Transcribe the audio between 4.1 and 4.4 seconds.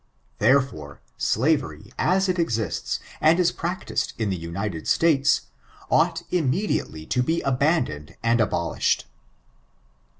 in